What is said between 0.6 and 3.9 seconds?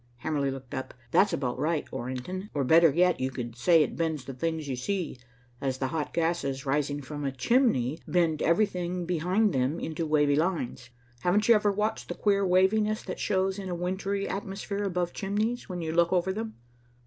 up. "That's about right, Orrington. Or better yet, you could say